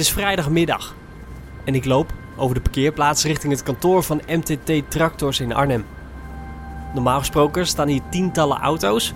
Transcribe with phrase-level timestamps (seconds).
[0.00, 0.94] is vrijdagmiddag
[1.64, 5.84] en ik loop over de parkeerplaats richting het kantoor van MTT Tractors in Arnhem.
[6.94, 9.12] Normaal gesproken staan hier tientallen auto's,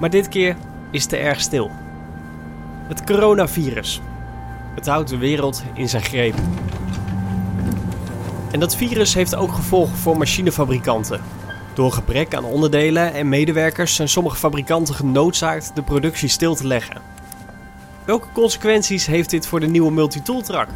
[0.00, 0.56] maar dit keer
[0.90, 1.70] is het erg stil.
[2.88, 4.00] Het coronavirus.
[4.74, 6.34] Het houdt de wereld in zijn greep.
[8.50, 11.20] En dat virus heeft ook gevolgen voor machinefabrikanten.
[11.74, 17.15] Door gebrek aan onderdelen en medewerkers zijn sommige fabrikanten genoodzaakt de productie stil te leggen.
[18.06, 20.68] Welke consequenties heeft dit voor de nieuwe multitool truck?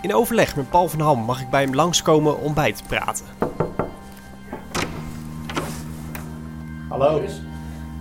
[0.00, 3.24] In overleg met Paul van Ham mag ik bij hem langskomen om bij te praten.
[6.88, 7.20] Hallo,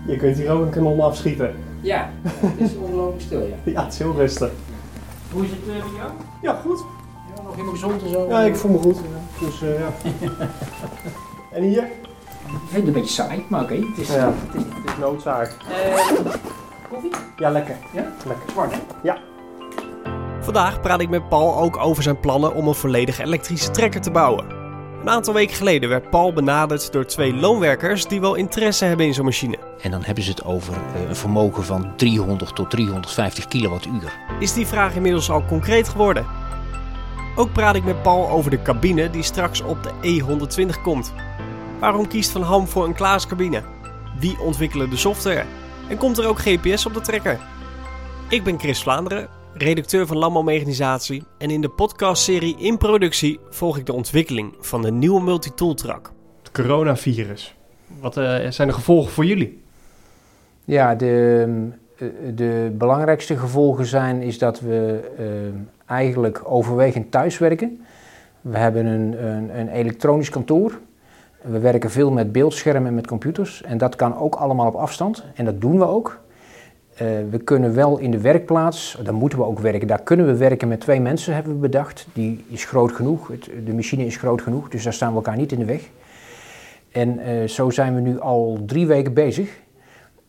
[0.07, 1.55] je kunt hier ook een kanon afschieten.
[1.81, 3.55] Ja, het is ongelooflijk stil, ja.
[3.71, 4.51] Ja, het is heel rustig.
[5.31, 6.11] Hoe is het uh, met jou?
[6.41, 6.83] Ja, goed.
[7.35, 8.27] Ja, nog helemaal gezond en zo?
[8.29, 8.97] Ja, ik voel me goed.
[9.39, 9.89] Dus uh, ja.
[11.55, 11.83] en hier?
[11.83, 13.73] Ik vind het een beetje saai, maar oké.
[13.73, 14.33] Het, is, Ja.
[14.47, 15.55] het is Het is noodzaak.
[15.69, 16.33] Eh,
[16.91, 17.11] koffie?
[17.37, 17.75] Ja, lekker.
[17.91, 18.11] Ja?
[18.27, 18.49] Lekker.
[18.51, 18.79] Zwart, hè?
[19.03, 19.17] Ja.
[20.41, 24.11] Vandaag praat ik met Paul ook over zijn plannen om een volledig elektrische trekker te
[24.11, 24.45] bouwen.
[25.01, 29.13] Een aantal weken geleden werd Paul benaderd door twee loonwerkers die wel interesse hebben in
[29.13, 29.57] zo'n machine.
[29.81, 34.17] En dan hebben ze het over eh, een vermogen van 300 tot 350 kilowattuur.
[34.39, 36.25] Is die vraag inmiddels al concreet geworden?
[37.35, 41.13] Ook praat ik met Paul over de cabine die straks op de E120 komt.
[41.79, 43.61] Waarom kiest Van Ham voor een Klaas cabine?
[44.19, 45.45] Wie ontwikkelen de software?
[45.91, 47.39] En komt er ook GPS op de trekker?
[48.29, 53.85] Ik ben Chris Vlaanderen, redacteur van Landbouwmechanisatie en in de podcastserie In Productie volg ik
[53.85, 56.11] de ontwikkeling van de nieuwe multitool truck.
[56.41, 57.55] Het coronavirus.
[57.99, 59.61] Wat eh, zijn de gevolgen voor jullie?
[60.65, 61.47] Ja, de,
[61.97, 65.25] eh, de belangrijkste gevolgen zijn is dat we eh,
[65.95, 67.85] eigenlijk overwegend thuiswerken.
[68.41, 70.79] We hebben een, een, een elektronisch kantoor.
[71.41, 73.63] We werken veel met beeldschermen en met computers.
[73.63, 75.23] En dat kan ook allemaal op afstand.
[75.35, 76.19] En dat doen we ook.
[76.95, 79.87] Eh, we kunnen wel in de werkplaats, daar moeten we ook werken.
[79.87, 82.07] Daar kunnen we werken met twee mensen, hebben we bedacht.
[82.13, 83.31] Die is groot genoeg,
[83.65, 85.89] de machine is groot genoeg, dus daar staan we elkaar niet in de weg.
[86.91, 89.59] En eh, zo zijn we nu al drie weken bezig.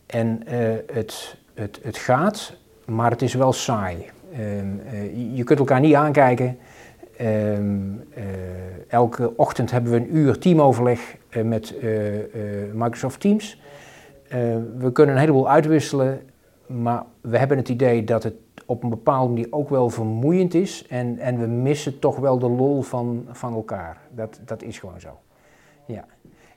[0.07, 0.59] En eh,
[0.93, 4.11] het, het, het gaat, maar het is wel saai.
[4.33, 4.41] Ehm,
[4.93, 6.59] eh, je kunt elkaar niet aankijken.
[7.23, 8.25] Ehm, eh,
[8.89, 11.89] elke ochtend hebben we een uur teamoverleg eh, met eh,
[12.73, 13.61] Microsoft Teams.
[14.79, 16.21] We kunnen een heleboel uitwisselen,
[16.67, 18.35] maar we hebben het idee dat het
[18.67, 20.87] op een bepaalde manier ook wel vermoeiend is.
[20.87, 24.01] En, en we missen toch wel de lol van, van elkaar.
[24.11, 25.19] Dat, dat is gewoon zo.
[25.87, 26.05] Ja.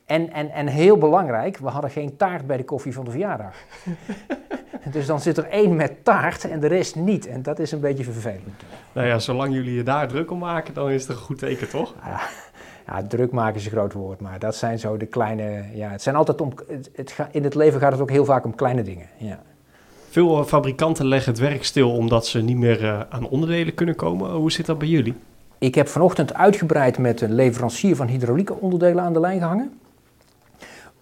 [0.06, 3.56] En, en, en heel belangrijk, we hadden geen taart bij de koffie van de verjaardag.
[4.92, 7.28] dus dan zit er één met taart en de rest niet.
[7.28, 8.64] En dat is een beetje vervelend.
[8.92, 11.70] Nou ja, zolang jullie je daar druk om maken, dan is het een goed teken,
[11.70, 11.94] toch?
[12.88, 15.64] Ja, druk maken is een groot woord, maar dat zijn zo de kleine.
[15.74, 16.54] Ja, het zijn altijd om.
[16.68, 19.08] Het, in het leven gaat het ook heel vaak om kleine dingen.
[19.18, 19.40] Ja.
[20.10, 23.96] Veel eh, fabrikanten leggen het werk stil omdat ze niet meer eh, aan onderdelen kunnen
[23.96, 24.32] komen.
[24.32, 25.14] Hoe zit dat bij jullie?
[25.58, 29.80] Ik heb vanochtend uitgebreid met een leverancier van hydraulieke onderdelen aan de lijn gehangen.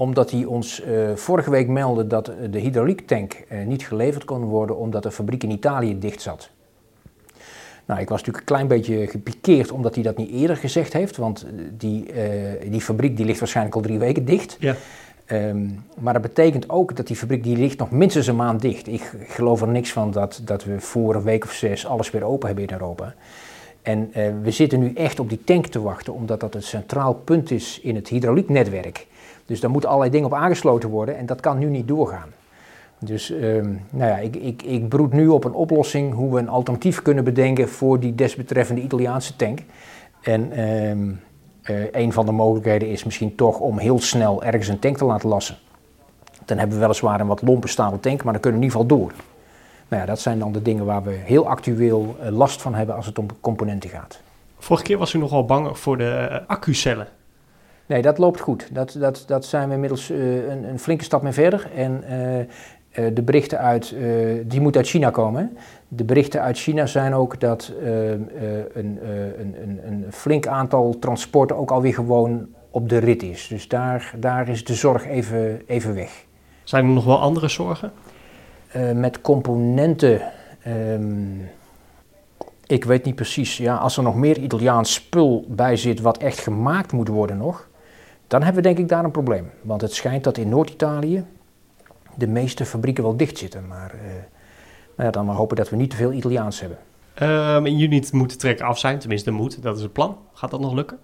[0.03, 4.78] Omdat hij ons eh, vorige week meldde dat de hydrauliektank eh, niet geleverd kon worden
[4.78, 6.50] omdat de fabriek in Italië dicht zat.
[7.86, 11.18] Nou, ik was natuurlijk een klein beetje gepikeerd omdat hij dat niet eerder gezegd heeft.
[11.18, 12.06] Want eh, die,
[12.69, 14.58] die fabriek die ligt waarschijnlijk al drie weken dicht.
[14.59, 14.75] Ja.
[15.25, 15.68] Ehm,
[16.00, 18.88] maar dat betekent ook dat die fabriek die ligt nog minstens een maand dicht.
[18.88, 22.24] Ik geloof er niks van dat, dat we voor een week of zes alles weer
[22.24, 23.14] open hebben in Europa.
[23.81, 27.52] En we zitten nu echt op die tank te wachten, omdat dat een centraal punt
[27.52, 29.06] is in het hydraulieknetwerk.
[29.46, 32.30] Dus daar moeten allerlei dingen op aangesloten worden en dat kan nu niet doorgaan.
[33.00, 36.50] Dus ehm, nou ja, ik, ik, ik broed nu op een oplossing hoe we een
[36.50, 39.59] alternatief kunnen bedenken voor die desbetreffende Italiaanse tank.
[40.22, 41.12] En ehm,
[41.62, 45.06] eh, een van de mogelijkheden is misschien toch om heel snel ergens een tank te
[45.06, 45.58] laten lassen.
[46.46, 48.88] Dan hebben we weliswaar een wat lompe stalen tank, maar dan kunnen we in ieder
[48.90, 49.14] geval door.
[49.88, 52.96] Nou ja, dat zijn dan de dingen waar we heel actueel eh, last van hebben
[52.96, 54.20] als het om componenten gaat.
[54.58, 57.08] Vorige keer was u nogal bang voor de eh, accucellen.
[57.86, 58.70] Nee, dat loopt goed.
[58.72, 61.68] Dat, dat, dat zijn we inmiddels eh, een, een flinke stap mee verder.
[61.76, 63.96] En eh, eh, de berichten uit,
[64.46, 65.42] die moeten uit China komen.
[65.42, 65.62] hè.
[65.88, 68.30] De berichten uit China zijn ook dat een,
[68.74, 69.00] een,
[69.62, 73.47] een, een flink aantal transporten ook alweer gewoon op de rit is.
[73.47, 76.26] Dus daar, daar is de zorg even, even weg.
[76.64, 77.91] Zijn er nog wel andere zorgen?
[78.94, 80.22] Met componenten.
[80.64, 81.40] ehm,
[82.68, 83.58] ik weet niet precies.
[83.58, 87.68] Ja, als er nog meer Italiaans spul bij zit wat echt gemaakt moet worden nog,
[88.28, 89.49] dan hebben we denk ik daar een probleem.
[89.61, 91.25] Want het schijnt dat in Noord-Italië
[92.16, 93.67] de meeste fabrieken wel dicht zitten.
[93.67, 93.99] Maar eh,
[94.96, 96.78] nou ja, dan maar hopen dat we niet te veel Italiaans hebben.
[97.14, 99.61] Ehm, in juni moet de trek af zijn, tenminste moet.
[99.61, 100.17] Dat is het plan.
[100.34, 100.99] Gaat dat nog lukken?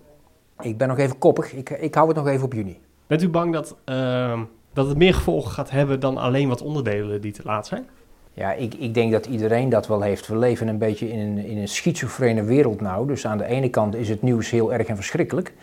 [0.62, 1.54] Ik ben nog even koppig.
[1.54, 2.80] Ik, ik hou het nog even op juni.
[3.08, 4.44] Bent u bang dat, ehm,
[4.74, 7.88] dat het meer gevolgen gaat hebben dan alleen wat onderdelen die te laat zijn?
[8.34, 10.28] Ja, ik, ik denk dat iedereen dat wel heeft.
[10.28, 13.08] We leven een beetje in een, in een schizofrene wereld nou.
[13.08, 15.54] Dus aan de ene kant is het nieuws heel erg en verschrikkelijk.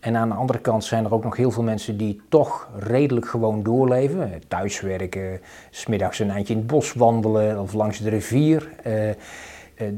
[0.00, 3.26] En aan de andere kant zijn er ook nog heel veel mensen die toch redelijk
[3.26, 4.42] gewoon doorleven.
[4.48, 5.40] Thuiswerken,
[5.70, 8.68] smiddags een eindje in het bos wandelen of langs de rivier.
[8.82, 9.16] Eh, eh,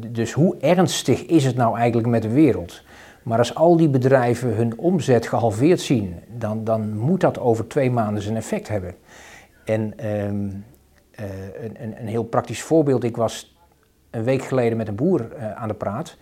[0.07, 2.83] dus hoe ernstig is het nou eigenlijk met de wereld?
[3.23, 7.91] Maar als al die bedrijven hun omzet gehalveerd zien, dan, dan moet dat over twee
[7.91, 8.95] maanden zijn effect hebben.
[9.65, 10.49] En ehm,
[11.11, 11.25] eh,
[11.63, 13.57] een, een, een, heel praktisch voorbeeld, ik was
[14.11, 16.17] een week geleden met een boer aan de praat.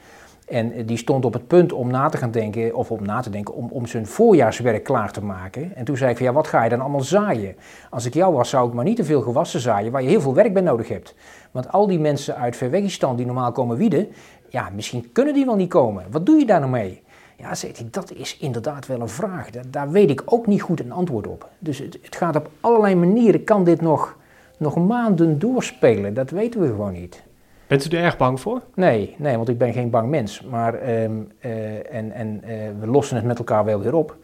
[0.46, 3.30] En die stond op het punt om na te gaan denken, of om na te
[3.30, 5.76] denken, om, om zijn voorjaarswerk klaar te maken.
[5.76, 7.56] En toen zei ik van ja, wat ga je dan allemaal zaaien?
[7.90, 10.20] Als ik jou was, zou ik maar niet te veel gewassen zaaien waar je heel
[10.20, 11.14] veel werk bij nodig hebt.
[11.50, 14.08] Want al die mensen uit Verwegistan die normaal komen wieden,
[14.48, 16.04] ja, misschien kunnen die wel niet komen.
[16.10, 17.02] Wat doe je daar nou mee?
[17.36, 19.50] Ja, zegt hij, dat is inderdaad wel een vraag.
[19.50, 21.48] Daar, daar weet ik ook niet goed een antwoord op.
[21.58, 24.16] Dus het, het gaat op allerlei manieren, kan dit nog,
[24.56, 26.14] nog maanden doorspelen?
[26.14, 27.22] Dat weten we gewoon niet.
[27.66, 28.62] Bent u er erg bang voor?
[28.74, 30.42] Nee, nee want ik ben geen bang mens.
[30.42, 34.16] Maar, um, uh, en en uh, we lossen het met elkaar wel weer op.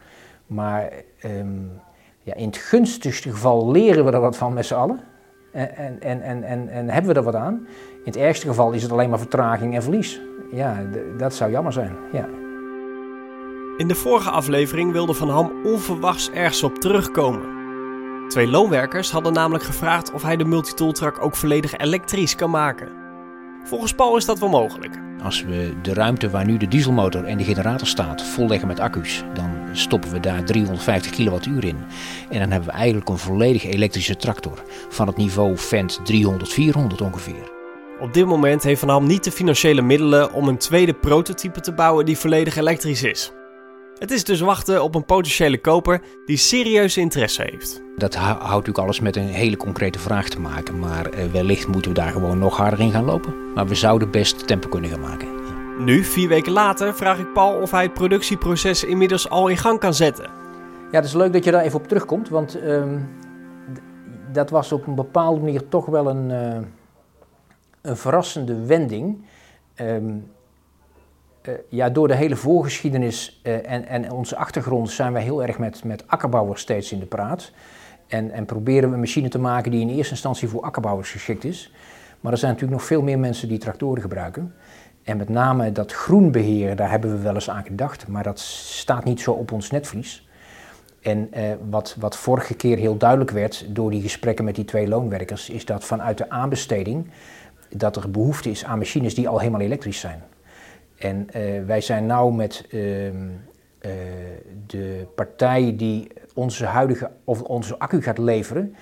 [0.47, 0.93] Maar
[1.25, 1.71] um,
[2.23, 5.01] ja, in het gunstigste geval leren we er wat van met z'n allen.
[5.53, 7.55] En, en, en, en, en, hebben we er wat aan.
[7.95, 10.21] In het ergste geval is het alleen maar vertraging en verlies.
[10.53, 10.83] Ja,
[11.19, 11.97] dat zou jammer zijn.
[12.13, 12.29] Ja.
[13.77, 17.61] In de vorige aflevering wilde Van Ham onverwachts ergens op terugkomen.
[18.29, 23.02] Twee loonwerkers hadden namelijk gevraagd of hij de multitooltruck ook volledig elektrisch kan maken.
[23.65, 25.01] Volgens Paul is dat wel mogelijk.
[25.23, 29.25] Als we de ruimte waar nu de dieselmotor en de generator staat volleggen met accu's,
[29.35, 31.77] dan stoppen we daar 350 kilowattuur in.
[32.31, 37.01] En dan hebben we eigenlijk een volledig elektrische tractor van het niveau Fendt 300, 400
[37.01, 37.51] ongeveer.
[38.01, 41.73] Op dit moment heeft Van Ham niet de financiële middelen om een tweede prototype te
[41.73, 43.33] bouwen die volledig elektrisch is.
[44.03, 47.83] Het is dus wachten op een potentiële koper die serieuze interesse heeft.
[47.97, 50.79] Dat houdt natuurlijk alles met een hele concrete vraag te maken.
[50.79, 53.53] Maar eh, wellicht moeten we daar gewoon nog harder in gaan lopen.
[53.55, 55.29] Maar we zouden best tempo kunnen gaan maken.
[55.85, 59.79] Nu, vier weken later, vraag ik Paul of hij het productieproces inmiddels al in gang
[59.79, 60.31] kan zetten.
[60.91, 62.29] Ja, het is leuk dat je daar even op terugkomt.
[62.29, 62.85] Want uh,
[64.33, 66.67] dat was op een bepaalde manier toch wel een, uh,
[67.83, 69.27] een verrassende wending.
[69.81, 70.31] Um,
[71.69, 75.85] ja, door de hele voorgeschiedenis uh, en, en onze achtergrond zijn wij heel erg met,
[75.85, 77.53] met akkerbouwers steeds in de praat.
[78.07, 81.45] En, en proberen we een machine te maken die in eerste instantie voor akkerbouwers geschikt
[81.45, 81.73] is.
[82.21, 84.55] Maar er zijn natuurlijk nog veel meer mensen die tractoren gebruiken.
[85.03, 89.05] En met name dat groenbeheer, daar hebben we wel eens aan gedacht, maar dat staat
[89.05, 90.29] niet zo op ons netvlies.
[91.01, 94.89] En uh, wat, wat vorige keer heel duidelijk werd door die gesprekken met die twee
[94.89, 97.11] loonwerkers, is dat vanuit de aanbesteding
[97.69, 100.23] dat er behoefte is aan machines die al helemaal elektrisch zijn.
[101.03, 103.13] En uh, wij zijn nou met uh, uh,
[104.67, 108.75] de partij die onze huidige of onze accu gaat leveren,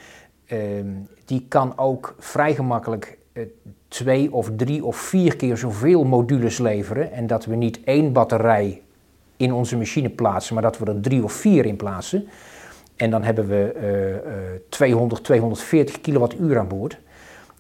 [0.46, 0.87] ehm,
[1.25, 3.43] die kan ook vrij gemakkelijk eh,
[3.88, 7.12] twee of drie of vier keer zoveel modules leveren.
[7.12, 8.82] En dat we niet één batterij
[9.37, 12.28] in onze machine plaatsen, maar dat we er drie of vier in plaatsen.
[12.96, 16.99] En dan hebben we 200, 240 kilowattuur aan boord.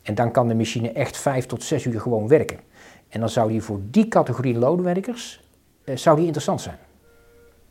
[0.02, 2.58] En dan kan de machine echt vijf tot zes uur gewoon werken.
[3.10, 5.40] En dan zou die voor die categorie loonwerkers
[5.84, 6.78] eh, zou die interessant zijn.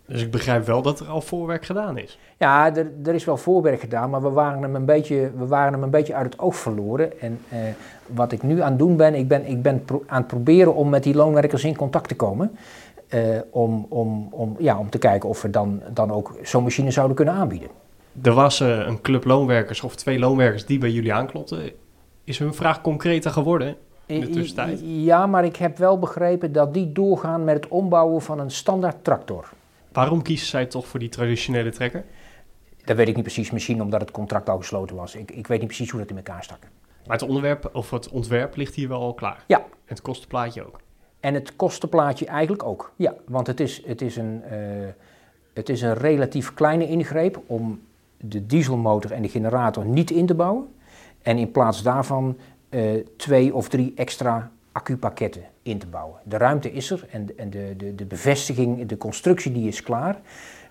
[0.10, 2.20] Dus ik begrijp wel dat er al voorwerk gedaan is.
[2.38, 5.74] Ja, er, er is wel voorwerk gedaan, maar we waren hem een beetje, we waren
[5.74, 7.22] hem een beetje uit het oog verloren.
[7.22, 7.60] En eh,
[8.06, 10.90] wat ik nu aan het doen ben, ik ben, ik ben aan het proberen om
[10.90, 12.58] met die loonwerkers in contact te komen.
[13.14, 16.92] Uh, om, om, om, ja, om te kijken of we dan, dan ook zo'n machine
[16.92, 17.70] zouden kunnen aanbieden.
[18.22, 21.72] Er was uh, een club loonwerkers of twee loonwerkers die bij jullie aanklopten.
[22.24, 23.76] Is hun vraag concreter geworden?
[24.10, 24.82] In de tussentijd?
[24.84, 29.04] Ja, maar ik heb wel begrepen dat die doorgaan met het ombouwen van een standaard
[29.04, 29.50] tractor.
[29.92, 32.04] Waarom kiezen zij toch voor die traditionele trekker?
[32.86, 35.16] Dat weet ik niet precies, misschien omdat het contract al gesloten was.
[35.16, 36.60] Ik, ik weet niet precies hoe dat in elkaar stak.
[37.06, 39.44] Maar het onderwerp, of het ontwerp ligt hier wel al klaar?
[39.48, 39.58] Ja.
[39.58, 40.80] En het kostenplaatje ook?
[41.20, 43.14] En het kostenplaatje eigenlijk ook, ja.
[43.28, 44.88] Want het is, het is, een, uh,
[45.54, 47.82] het is een relatief kleine ingreep om
[48.18, 50.68] de dieselmotor en de generator niet in te bouwen.
[51.22, 52.38] En in plaats daarvan
[52.70, 56.20] uh, twee of drie extra accupakketten in te bouwen.
[56.24, 60.20] De ruimte is er en, en de, de, de bevestiging, de constructie die is klaar.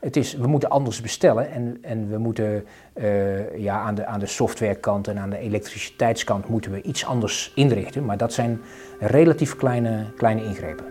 [0.00, 2.64] Het is, we moeten anders bestellen en, en we moeten
[2.94, 7.52] uh, ja, aan, de, aan de softwarekant en aan de elektriciteitskant moeten we iets anders
[7.54, 8.04] inrichten.
[8.04, 8.60] Maar dat zijn
[9.00, 10.84] relatief kleine, kleine ingrepen.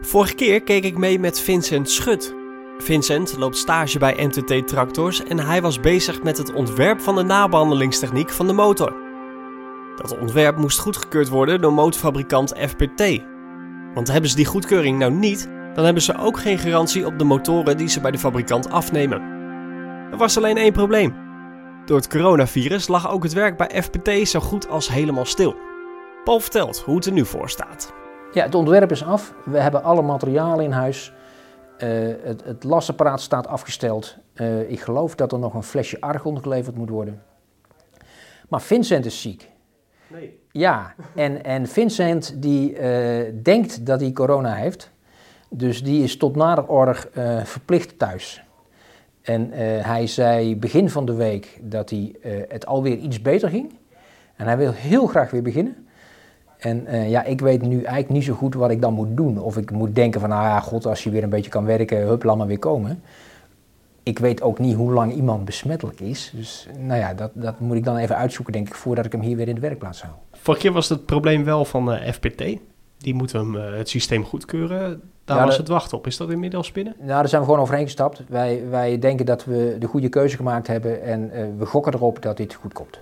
[0.00, 2.34] Vorige keer keek ik mee met Vincent Schut.
[2.78, 7.22] Vincent loopt stage bij NTT Tractors en hij was bezig met het ontwerp van de
[7.22, 9.01] nabehandelingstechniek van de motor.
[9.96, 13.22] Dat ontwerp moest goedgekeurd worden door motorfabrikant FPT.
[13.94, 17.24] Want hebben ze die goedkeuring nou niet, dan hebben ze ook geen garantie op de
[17.24, 19.20] motoren die ze bij de fabrikant afnemen.
[20.10, 21.14] Er was alleen één probleem.
[21.86, 25.54] Door het coronavirus lag ook het werk bij FPT zo goed als helemaal stil.
[26.24, 27.92] Paul vertelt hoe het er nu voor staat.
[28.32, 29.34] Ja, het ontwerp is af.
[29.44, 31.12] We hebben alle materialen in huis.
[31.78, 31.88] Eh,
[32.22, 34.16] het, het lasapparaat staat afgesteld.
[34.34, 37.22] Eh, ik geloof dat er nog een flesje argon geleverd moet worden.
[38.48, 39.51] Maar Vincent is ziek.
[40.12, 40.38] Nee.
[40.50, 44.90] Ja, en, en Vincent die eh, denkt dat hij corona heeft.
[45.48, 48.44] Dus die is tot nader order eh, verplicht thuis.
[49.22, 52.14] En eh, hij zei begin van de week dat hij,
[52.48, 53.72] het alweer iets beter ging.
[54.36, 55.86] En hij wil heel graag weer beginnen.
[56.58, 59.38] En ja, ik weet nu eigenlijk niet zo goed wat ik dan moet doen.
[59.38, 62.06] Of ik moet denken van, nou ja, god, als je weer een beetje kan werken,
[62.06, 63.02] hup, laat maar weer komen.
[64.02, 66.32] Ik weet ook niet hoe lang iemand besmettelijk is.
[66.34, 69.20] Dus nou ja, dat, dat moet ik dan even uitzoeken, denk ik, voordat ik hem
[69.20, 70.14] hier weer in de werkplaats hou.
[70.32, 72.44] Vorig keer was het probleem wel van eh, FPT.
[72.98, 75.00] Die moeten hem eh, het systeem goedkeuren.
[75.24, 76.06] Daar Ja, was de- het wachten op.
[76.06, 76.94] Is dat inmiddels binnen?
[76.98, 78.22] Nou, daar zijn we gewoon overheen gestapt.
[78.28, 82.22] Wij, wij denken dat we de goede keuze gemaakt hebben en eh, we gokken erop
[82.22, 82.98] dat dit goed komt.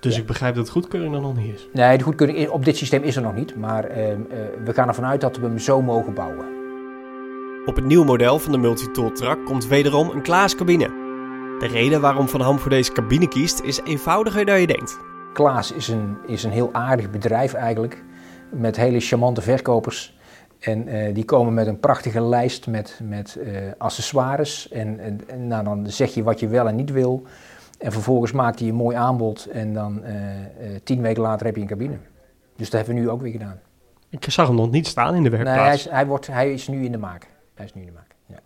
[0.00, 0.20] Dus Ja.
[0.20, 1.68] ik begrijp dat goedkeuring er nog niet is.
[1.72, 4.18] Nee, de goedkeuring op dit systeem is er nog niet, maar eh, eh,
[4.64, 6.46] we gaan ervan uit dat we hem zo mogen bouwen.
[7.66, 10.86] Op het nieuwe model van de Multitool Truck komt wederom een Klaas-cabine.
[11.58, 14.98] De reden waarom Van Ham voor deze cabine kiest is eenvoudiger dan je denkt.
[15.32, 18.04] Klaas is een, is een heel aardig bedrijf eigenlijk,
[18.50, 20.18] met hele charmante verkopers.
[20.60, 24.68] En eh, die komen met een prachtige lijst met, met eh, accessoires.
[24.70, 27.22] En, en, en nou, dan zeg je wat je wel en niet wil.
[27.78, 31.54] En vervolgens maakt hij een mooi aanbod en dan eh, eh, tien weken later heb
[31.54, 31.96] je een cabine.
[32.56, 33.60] Dus dat hebben we nu ook weer gedaan.
[34.10, 35.64] Ik zag hem nog niet staan in de Nee, werkplaats.
[35.66, 37.32] hij is, hij, wordt, hij is nu in de maak.
[37.54, 38.14] Hij is nu in de maak.
[38.26, 38.40] Ja.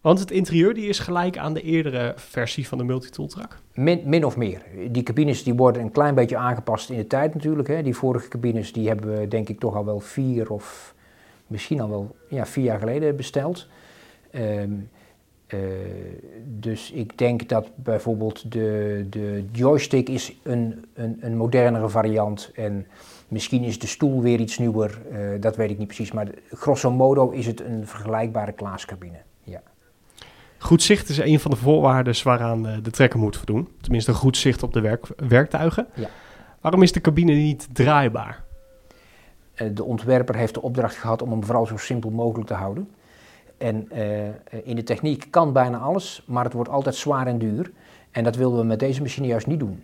[0.00, 3.58] Want het interieur die is gelijk aan de eerdere versie van de Multitool Truck.
[3.74, 4.62] Min, min of meer.
[4.90, 7.68] Die cabines die worden een klein beetje aangepast in de tijd natuurlijk.
[7.68, 7.82] Hè.
[7.82, 10.94] Die vorige cabines die hebben we denk ik toch al wel vier of
[11.46, 13.66] misschien al wel ja, vier jaar geleden besteld.
[14.30, 14.72] Ehm,
[15.46, 15.58] eh,
[16.44, 22.86] dus ik denk dat bijvoorbeeld de, de joystick is een, een, een modernere variant en
[23.30, 24.98] misschien is de stoel weer iets nieuwer.
[25.10, 29.18] eh, dat weet ik niet precies, maar grosso modo is het een vergelijkbare Klaascabine.
[29.44, 29.62] Ja.
[30.58, 33.68] Goed zicht is een van de voorwaarden waaraan eh, de trekker moet voldoen.
[33.80, 35.86] Tenminste, een goed zicht op de werk, werktuigen.
[35.94, 36.08] Ja.
[36.60, 38.44] Waarom is de cabine niet draaibaar?
[39.54, 42.88] Eh, de ontwerper heeft de opdracht gehad om hem vooral zo simpel mogelijk te houden.
[43.58, 43.88] En
[44.64, 47.70] in de techniek kan bijna alles, maar het wordt altijd zwaar en duur.
[48.10, 49.82] En dat wilden we met deze machine juist niet doen.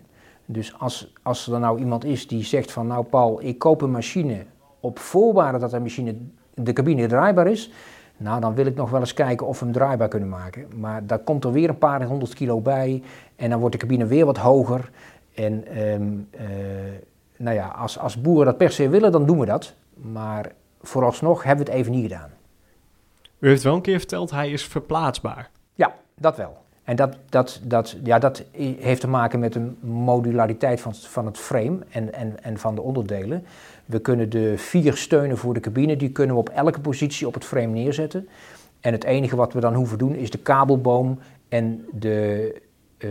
[0.49, 3.91] Dus als, als er nou iemand is die zegt van nou Paul, ik koop een
[3.91, 4.45] machine
[4.79, 6.15] op voorwaarde dat de machine,
[6.53, 7.71] de cabine draaibaar is.
[8.17, 10.67] Nou, dan wil ik nog wel eens kijken of we hem draaibaar kunnen maken.
[10.75, 13.03] Maar daar komt er weer een paar honderd kilo bij.
[13.35, 14.91] En dan wordt de cabine weer wat hoger.
[15.33, 16.47] En ehm, eh,
[17.37, 19.73] nou ja, als, als boeren dat per se willen, dan doen we dat.
[19.93, 20.51] Maar
[20.81, 22.29] vooralsnog hebben we het even niet gedaan.
[23.39, 25.49] U heeft wel een keer verteld, hij is verplaatsbaar.
[25.73, 26.57] Ja, dat wel.
[26.87, 28.43] En dat, dat, dat, ja, dat
[28.79, 32.81] heeft te maken met de modulariteit van, van het frame en, en, en van de
[32.81, 33.43] onderdelen.
[33.85, 37.33] We kunnen de vier steunen voor de cabine, die kunnen we op elke positie op
[37.33, 38.27] het frame neerzetten.
[38.81, 42.53] En het enige wat we dan hoeven doen is de kabelboom en de
[42.97, 43.09] eh,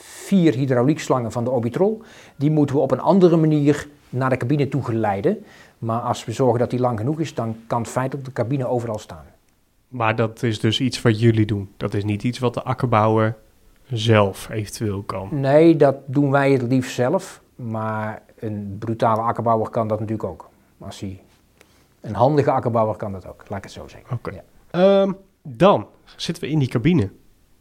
[0.00, 2.02] vier hydrauliekslangen van de Orbitrol.
[2.36, 5.44] Die moeten we op een andere manier naar de cabine toe geleiden.
[5.78, 8.98] Maar als we zorgen dat die lang genoeg is, dan kan feitelijk de cabine overal
[8.98, 9.24] staan.
[9.92, 11.70] Maar dat is dus iets wat jullie doen.
[11.76, 13.36] Dat is niet iets wat de akkerbouwer
[13.86, 15.28] zelf eventueel kan.
[15.30, 17.42] Nee, dat doen wij het liefst zelf.
[17.56, 20.50] Maar een brutale akkerbouwer kan dat natuurlijk ook.
[20.78, 21.20] Als hij,
[22.00, 24.16] een handige akkerbouwer kan dat ook, laat ik het zo zeggen.
[24.16, 24.30] Oké.
[24.30, 24.42] Ja.
[24.70, 27.10] Ehm, dan zitten we in die cabine.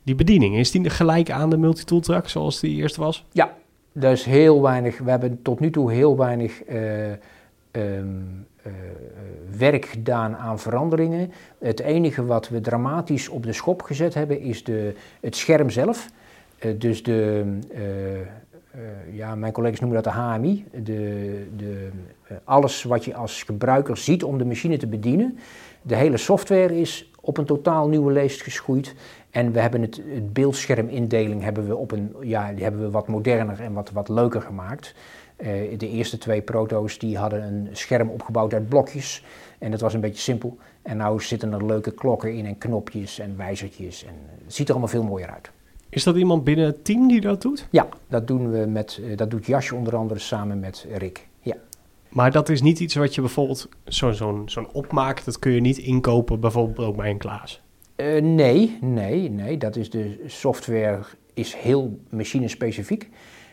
[0.03, 3.25] Die bediening, is die gelijk aan de multitool truck zoals die eerst was?
[3.31, 3.55] Ja,
[3.93, 7.17] is heel weinig, we hebben tot nu toe heel weinig eh, ehm,
[8.61, 8.71] eh,
[9.57, 11.31] werk gedaan aan veranderingen.
[11.59, 16.09] Het enige wat we dramatisch op de schop gezet hebben is de, het scherm zelf.
[16.59, 18.21] Eh, dus de, eh,
[18.71, 20.65] eh, ja, mijn collega's noemen dat de HMI.
[20.71, 21.89] De, de,
[22.27, 25.37] eh, alles wat je als gebruiker ziet om de machine te bedienen.
[25.81, 28.95] De hele software is op een totaal nieuwe leest geschoeid.
[29.29, 33.07] En we hebben het, het beeldschermindeling hebben we op een, ja, die hebben we wat
[33.07, 34.95] moderner en wat, wat leuker gemaakt.
[35.41, 39.23] Eh, de eerste twee proto's die hadden een scherm opgebouwd uit blokjes.
[39.59, 40.57] En dat was een beetje simpel.
[40.81, 44.05] En nu zitten er leuke klokken in en knopjes en wijzertjes.
[44.05, 45.51] En het ziet er allemaal veel mooier uit.
[45.89, 47.67] Is dat iemand binnen het team die dat doet?
[47.71, 51.27] Ja, dat doen we met, eh, dat doet Jasje onder andere samen met Rick.
[51.39, 51.55] Ja.
[52.09, 55.61] Maar dat is niet iets wat je bijvoorbeeld zo'n zo'n zo'n opmaak, dat kun je
[55.61, 57.61] niet inkopen bijvoorbeeld ook bij een Klaas.
[57.95, 59.57] Eh, nee, nee, nee.
[59.57, 60.99] Dat is de software
[61.33, 63.09] is heel machine-specifiek.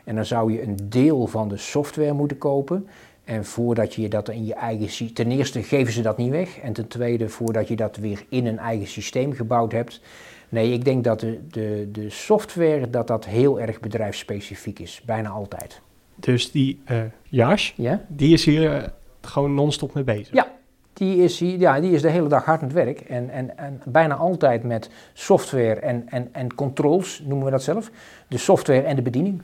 [0.09, 2.87] En dan zou je een deel van de software moeten kopen.
[3.25, 5.15] En voordat je dat in je eigen...
[5.15, 6.59] Ten eerste geven ze dat niet weg.
[6.59, 10.01] En ten tweede, voordat je dat weer in een eigen systeem gebouwd hebt...
[10.49, 15.03] Nee, ik denk dat de, de, de software dat dat heel erg bedrijfsspecifiek is.
[15.07, 15.81] Bijna altijd.
[16.15, 16.81] Dus die
[17.23, 18.01] Jas, Ja?
[18.07, 18.83] die is hier eh,
[19.21, 20.33] gewoon non-stop mee bezig.
[20.33, 20.47] Ja.
[20.93, 23.01] Die is, hier- ja, die is de hele dag hard aan het werk.
[23.01, 27.91] En, en, en bijna altijd met software en, en, en controls, noemen we dat zelf.
[28.29, 29.43] De software en de bediening.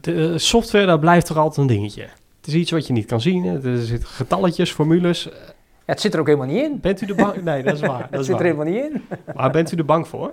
[0.00, 2.02] De eh, software, dat blijft toch altijd een dingetje.
[2.36, 3.44] Het is iets wat je niet kan zien.
[3.44, 3.70] hè.
[3.72, 5.22] Er zitten getalletjes, formules.
[5.24, 5.30] Ja,
[5.84, 6.80] het zit er ook helemaal niet in.
[6.80, 7.42] Bent u er bang?
[7.42, 7.98] Nee, dat is waar.
[8.10, 9.02] Dat Het is zit er helemaal niet in.
[9.34, 10.32] Maar bent u er bang voor?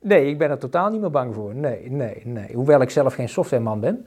[0.00, 1.54] Nee, ik ben er totaal niet meer bang voor.
[1.54, 2.48] Nee, nee, nee.
[2.54, 4.06] Hoewel ik zelf geen softwareman ben.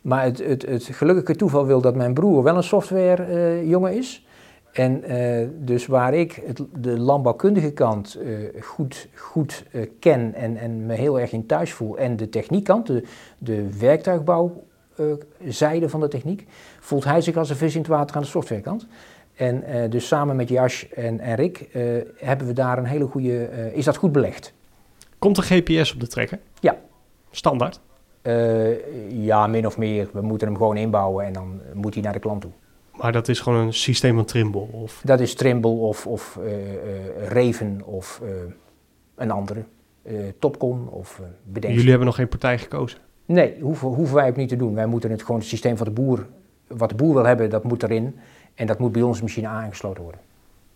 [0.00, 4.25] Maar het, het, het gelukkige toeval wil dat mijn broer wel een softwarejongen is.
[4.76, 10.56] En eh, dus waar ik het, de landbouwkundige kant eh, goed, goed eh, ken en,
[10.56, 11.98] en me heel erg in thuis voel.
[11.98, 13.02] En de techniekkant, de,
[13.38, 16.46] de werktuigbouwzijde van de techniek,
[16.80, 18.86] voelt hij zich als een vis in het water aan de softwarekant.
[19.36, 21.82] En eh, dus samen met Jas en, en Rick eh,
[22.16, 24.52] hebben we daar een hele goede, eh, is dat goed belegd.
[25.18, 26.38] Komt er GPS op de trekker?
[26.60, 26.76] Ja.
[27.30, 27.80] Standaard?
[28.22, 30.08] Eh, ja, min of meer.
[30.12, 32.50] We moeten hem gewoon inbouwen en dan moet hij naar de klant toe.
[33.00, 34.66] Maar dat is gewoon een systeem van Trimble.
[34.70, 35.00] Of...
[35.04, 38.28] Dat is Trimble of, of eh, eh, Raven of eh,
[39.14, 39.64] een andere.
[40.38, 41.74] Topcon of Bedenk.
[41.74, 42.98] Jullie hebben nog geen partij gekozen?
[43.24, 44.74] Nee, hoeven, hoeven wij ook niet te doen.
[44.74, 46.26] Wij moeten het gewoon het systeem van de boer,
[46.66, 48.16] wat de boer wil hebben, dat moet erin.
[48.54, 50.20] En dat moet bij onze machine aangesloten worden.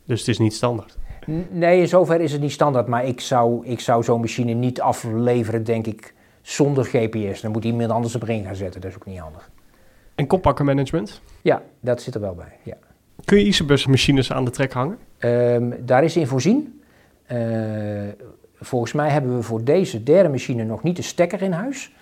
[0.05, 0.97] Dus het is niet standaard?
[1.31, 2.87] N- Nee, in zover is het niet standaard.
[2.87, 7.41] Maar ik zou, ik zou zo'n machine niet afleveren, denk ik, zonder GPS.
[7.41, 8.81] Dan moet iemand anders op ring gaan zetten.
[8.81, 9.51] Dat is ook niet handig.
[10.21, 11.21] En koppakkenmanagement?
[11.43, 12.53] Ja, dat zit er wel bij.
[12.63, 12.77] Ja.
[13.25, 14.99] Kun je Isabus machines aan de trek hangen?
[15.19, 16.83] Ehm, daar is in voorzien.
[17.27, 17.39] Eh,
[18.55, 21.93] volgens mij hebben we voor deze derde machine nog niet de stekker in huis.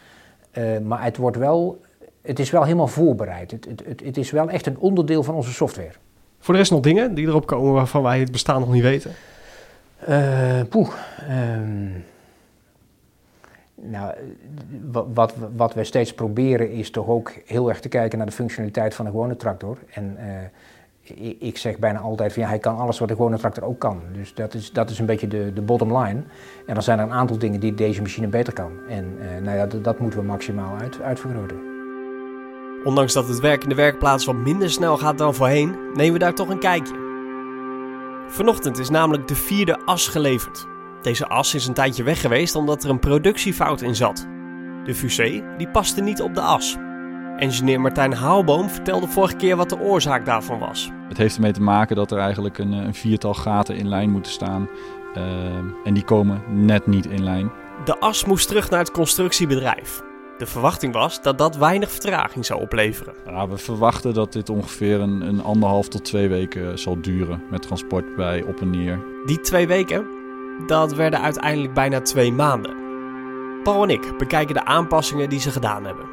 [0.51, 1.81] Eh, maar het, wordt wel,
[2.23, 3.51] het is wel helemaal voorbereid.
[3.51, 5.93] Het, het, het, is wel echt een onderdeel van onze software.
[6.39, 9.11] Voor de rest nog dingen die erop komen waarvan wij het bestaan nog niet weten?
[9.99, 10.89] Eh, poeh.
[11.29, 11.91] ehm,
[13.91, 14.15] nou,
[15.15, 18.95] wat, wat, wij steeds proberen is toch ook heel erg te kijken naar de functionaliteit
[18.95, 19.79] van een gewone tractor.
[19.91, 20.27] En eh,
[21.01, 23.79] ik, ik zeg bijna altijd van ja, hij kan alles wat een gewone tractor ook
[23.79, 24.01] kan.
[24.13, 26.23] Dus dat is, dat is een beetje de, de bottom line.
[26.67, 28.73] En dan zijn er een aantal dingen die deze machine beter kan.
[28.89, 31.77] En eh, nou ja, dat, dat moeten we maximaal uit, uitvergroten.
[32.85, 36.19] Ondanks dat het werk in de werkplaats wat minder snel gaat dan voorheen, nemen we
[36.19, 37.07] daar toch een kijkje.
[38.29, 40.67] Vanochtend is namelijk de vierde as geleverd.
[41.03, 44.27] Deze as is een tijdje weg geweest omdat er een productiefout in zat.
[44.85, 46.77] De fusée die paste niet op de as.
[47.37, 50.91] Engineer Martijn Haalboom vertelde vorige keer wat de oorzaak daarvan was.
[51.09, 54.11] Het heeft ermee te maken dat er eigenlijk een, eh, een viertal gaten in lijn
[54.11, 54.69] moeten staan.
[55.15, 57.51] Ehm, en die komen net niet in lijn.
[57.85, 60.03] De as moest terug naar het constructiebedrijf.
[60.39, 63.15] De verwachting was dat dat weinig vertraging zou opleveren.
[63.27, 67.43] Ja, we verwachten dat dit ongeveer een, een anderhalf tot twee weken zal duren.
[67.51, 69.05] Met transport bij op en neer.
[69.27, 70.07] Die twee weken,
[70.67, 72.77] dat werden uiteindelijk bijna twee maanden.
[73.63, 76.05] Paul en ik bekijken de aanpassingen die ze gedaan hebben.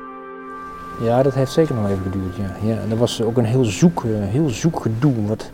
[1.01, 2.35] Ja, dat heeft zeker nog even geduurd.
[2.35, 2.67] Ja.
[2.69, 5.25] Ja, en dat was ook een heel zoek, eh, heel zoek gedoe.
[5.25, 5.51] Wat,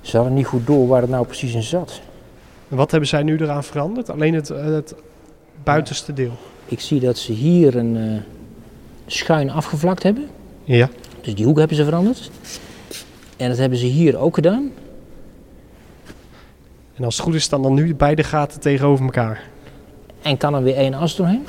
[0.00, 2.00] ze hadden niet goed door waar het nou precies in zat.
[2.68, 4.10] Wat hebben zij nu eraan veranderd?
[4.10, 4.94] Alleen het, eh, het
[5.62, 6.32] buitenste deel.
[6.64, 8.20] Ik zie dat ze hier een eh,
[9.06, 10.26] schuin afgevlakt hebben.
[10.64, 10.88] Ja.
[11.20, 12.30] Dus die hoek hebben ze veranderd.
[13.36, 14.70] En dat hebben ze hier ook gedaan.
[16.94, 19.42] En als het goed is, staan dan nu beide gaten tegenover elkaar.
[20.22, 21.46] En kan er weer één as doorheen.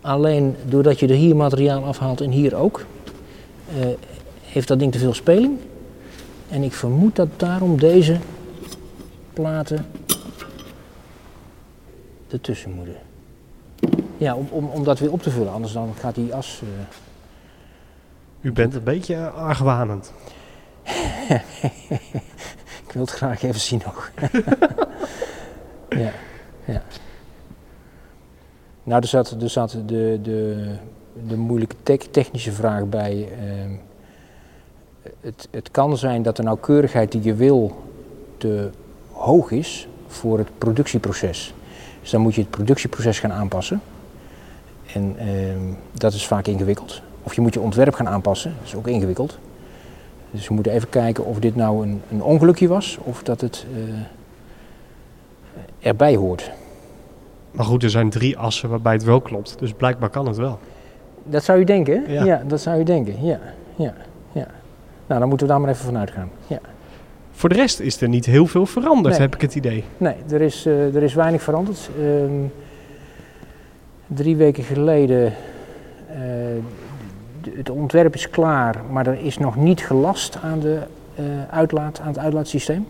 [0.00, 2.84] Alleen doordat je er hier materiaal afhaalt en hier ook,
[3.78, 3.86] eh,
[4.42, 5.58] heeft dat ding te veel speling.
[6.48, 8.18] En ik vermoed dat daarom deze
[9.32, 9.86] platen
[12.30, 12.96] ertussen moeten.
[14.16, 16.60] Ja, om, om, om dat weer op te vullen, anders dan gaat die as.
[16.62, 16.68] eh,
[18.40, 20.12] U bent een beetje argwanend.
[22.96, 24.10] Ik wil het graag even zien nog.
[26.04, 26.12] ja,
[26.64, 26.82] ja.
[28.82, 30.66] Nou, er zat, er zat de, de,
[31.26, 33.28] de moeilijke te- technische vraag bij.
[33.38, 33.70] ehm,
[35.20, 37.82] het, het kan zijn dat de nauwkeurigheid die je wil
[38.36, 38.70] te
[39.12, 41.54] hoog is voor het productieproces.
[42.00, 43.80] Dus dan moet je het productieproces gaan aanpassen.
[44.92, 47.02] En ehm, dat is vaak ingewikkeld.
[47.22, 49.38] Of je moet je ontwerp gaan aanpassen, dat is ook ingewikkeld.
[50.36, 53.66] Dus we moeten even kijken of dit nou een, een ongelukje was of dat het
[53.74, 53.80] eh,
[55.88, 56.50] erbij hoort.
[57.50, 59.58] Maar goed, er zijn drie assen waarbij het wel klopt.
[59.58, 60.58] Dus blijkbaar kan het wel.
[61.24, 62.12] Dat zou u denken?
[62.12, 62.24] Ja.
[62.24, 63.24] Ja, dat zou u denken.
[63.24, 63.40] Ja,
[63.76, 63.94] ja,
[64.32, 64.46] ja.
[65.06, 66.30] Nou, dan moeten we daar maar even vanuit gaan.
[66.46, 66.58] Ja.
[67.32, 69.26] Voor de rest is er niet heel veel veranderd, Nee.
[69.26, 69.84] heb ik het idee.
[69.96, 71.90] Nee, er is, eh, er is weinig veranderd.
[72.00, 72.30] Ehm,
[74.06, 75.32] drie weken geleden,
[76.08, 76.16] eh,
[77.54, 80.82] het ontwerp is klaar, maar er is nog niet gelast aan, de,
[81.14, 82.86] eh, uitlaat, aan het uitlaatsysteem.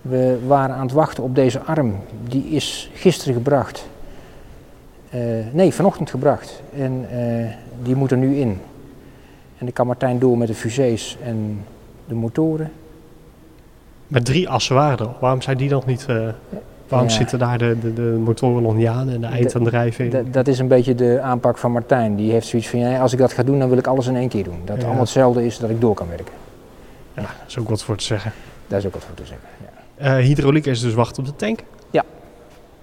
[0.00, 1.96] We waren aan het wachten op deze arm.
[2.28, 3.88] Die is gisteren gebracht.
[5.10, 5.20] Eh,
[5.52, 6.62] nee, vanochtend gebracht.
[6.76, 7.50] En eh,
[7.82, 8.48] die moet er nu in.
[9.58, 11.64] En dan kan Martijn door met de fusées en
[12.06, 12.72] de motoren.
[14.06, 15.12] Met drie assen waren.
[15.20, 16.06] Waarom zijn die nog niet...
[16.92, 17.14] waarom Ja.
[17.14, 20.12] zitten daar de, de, de motoren nog niet aan en de eindaandrijving?
[20.12, 22.16] Dat, dat is een beetje de aanpak van Martijn.
[22.16, 24.16] Die heeft zoiets van, ja, als ik dat ga doen, dan wil ik alles in
[24.16, 24.58] één keer doen.
[24.60, 24.82] Dat het Ja.
[24.84, 26.34] allemaal hetzelfde is, dat ik door kan werken.
[27.14, 28.32] Ja, daar is ook wat voor te zeggen.
[28.66, 29.46] Daar is ook wat voor te zeggen.
[29.98, 30.16] Ja.
[30.18, 31.60] Eh, hydrauliek is dus wachten op de tank.
[31.90, 32.04] Ja.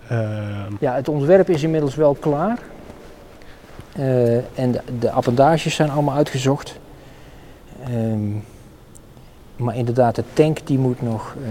[0.07, 2.59] Ehm, Ja, het ontwerp is inmiddels wel klaar.
[3.95, 6.79] Eh, en de, de appendages zijn allemaal uitgezocht.
[7.83, 8.29] Ehm,
[9.55, 11.49] maar inderdaad, de tank die moet, nog, eh,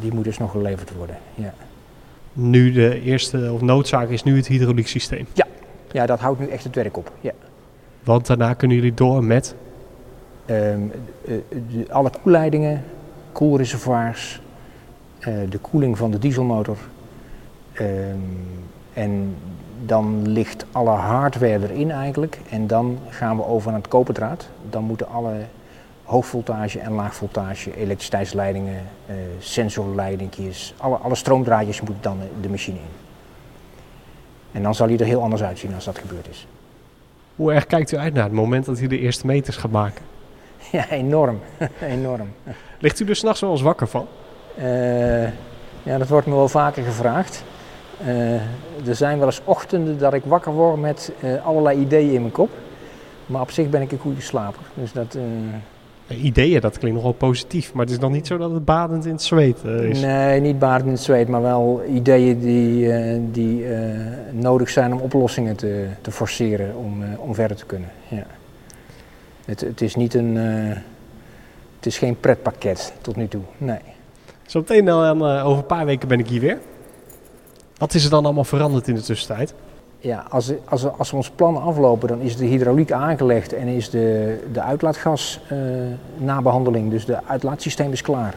[0.00, 1.16] die moet dus nog geleverd worden.
[1.34, 1.54] Ja.
[2.32, 5.26] nu de eerste of noodzaak is nu het hydrauliek systeem.
[5.92, 7.12] ja, dat houdt nu echt het werk op.
[7.20, 7.32] Ja.
[8.04, 9.54] Want daarna kunnen jullie door met...
[10.46, 10.80] Ehm,
[11.26, 11.34] eh,
[11.68, 12.84] de, alle koelleidingen,
[13.32, 14.40] koelreservoirs,
[15.18, 16.76] eh, de koeling van de dieselmotor.
[17.72, 18.18] Ehm,
[18.92, 19.36] en
[19.86, 22.38] dan ligt alle hardware erin eigenlijk.
[22.50, 24.48] En dan gaan we over naar het koperdraad.
[24.70, 25.34] Dan moeten alle
[26.04, 33.02] hoogvoltage en laagvoltage elektriciteitsleidingen, eh sensorleidingjes, alle, alle stroomdraadjes moeten dan de machine in.
[34.52, 36.46] En dan zal hij er heel anders uitzien als dat gebeurd is.
[37.36, 40.04] Hoe erg kijkt u uit naar het moment dat u de eerste meters gaat maken?
[40.72, 41.40] Ja, enorm.
[41.80, 42.32] enorm.
[42.78, 44.06] Ligt u er s'nachts wel eens wakker van?
[44.56, 45.24] Eh,
[45.82, 47.44] ja, dat wordt me wel vaker gevraagd.
[48.04, 48.32] Eh,
[48.86, 51.12] er zijn wel eens ochtenden dat ik wakker word met
[51.44, 52.50] allerlei ideeën in mijn kop.
[53.26, 54.62] Maar op zich ben ik een goede slaper.
[54.74, 55.16] Dus dat,
[56.08, 57.72] Ideeën, dat klinkt nogal positief.
[57.72, 60.00] Maar het is nog niet zo dat het badend in het zweet eh, is.
[60.00, 63.98] nee, niet baard in het zweet, maar wel ideeën die, eh, die eh,
[64.32, 67.88] nodig zijn om oplossingen te, te forceren om, om verder te kunnen.
[68.08, 68.26] Ja.
[69.44, 70.36] Het, het is niet een.
[71.76, 73.42] het is geen pretpakket tot nu toe.
[73.58, 73.80] Nee.
[74.46, 76.58] Zometeen dan, eh, over een paar weken ben ik hier weer.
[77.76, 79.54] Wat is er dan allemaal veranderd in de tussentijd?
[80.04, 83.90] Ja, als, als, als we ons plan aflopen, dan is de hydrauliek aangelegd en is
[83.90, 85.58] de, de uitlaatgas eh,
[86.16, 88.34] nabehandeling, dus de uitlaatsysteem is klaar.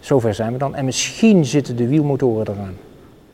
[0.00, 0.74] Zover zijn we dan.
[0.74, 2.76] En misschien zitten de wielmotoren eraan.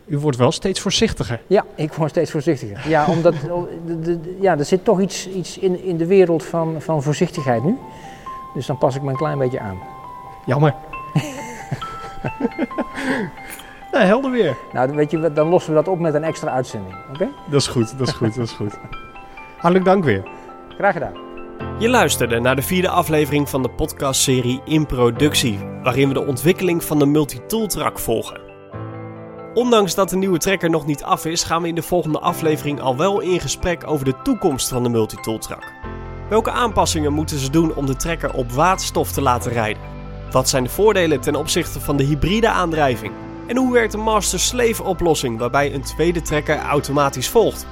[0.06, 1.40] U wordt wel steeds voorzichtiger.
[1.46, 2.88] Ja, ik word steeds voorzichtiger.
[2.88, 3.34] Ja, omdat
[4.02, 7.76] de- ja, er zit toch iets, iets in, in de wereld van, van voorzichtigheid nu.
[8.54, 9.78] Dus dan pas ik me een klein beetje aan.
[10.46, 10.74] Jammer.
[13.94, 14.56] nou, helder weer.
[14.72, 16.94] Nou, dan weet je, dan lossen we dat op met een extra uitzending.
[17.12, 17.28] Oké?
[17.50, 18.78] Dat is goed, dat is goed, dat is goed.
[19.56, 20.22] Hartelijk dank weer.
[20.68, 21.12] Graag gedaan.
[21.78, 26.84] Je luisterde naar de vierde aflevering van de podcastserie In Productie, waarin we de ontwikkeling
[26.84, 28.40] van de multitool truck volgen.
[29.54, 32.80] Ondanks dat de nieuwe trekker nog niet af is, gaan we in de volgende aflevering
[32.80, 35.72] al wel in gesprek over de toekomst van de multitool truck.
[36.28, 39.82] Welke aanpassingen moeten ze doen om de trekker op waterstof te laten rijden?
[40.30, 43.12] Wat zijn de voordelen ten opzichte van de hybride aandrijving?
[43.46, 47.66] En hoe werkt de master-slave oplossing waarbij een tweede trekker automatisch volgt?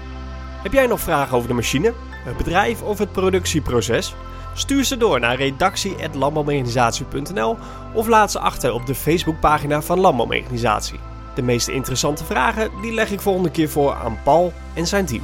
[0.62, 4.14] Heb jij nog vragen over de machine, het bedrijf of het productieproces?
[4.54, 7.56] Stuur ze door naar redactie.landbouwmechanisatie.nl
[7.94, 10.98] of laat ze achter op de Facebookpagina van Landbouwmechanisatie.
[11.34, 15.22] De meest interessante vragen die leg ik volgende keer voor aan Paul en zijn team.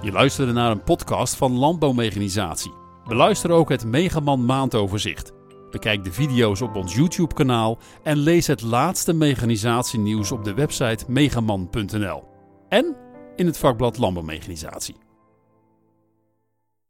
[0.00, 2.72] Je luisterde naar een podcast van Landbouwmechanisatie.
[3.04, 5.35] Beluister ook het Megaman maandoverzicht.
[5.70, 11.04] Bekijk de video's op ons YouTube kanaal en lees het laatste mechanisatienieuws op de website
[11.08, 12.24] megaman.nl.
[12.68, 12.96] En
[13.36, 15.05] in het vakblad Landbouwmechanisatie.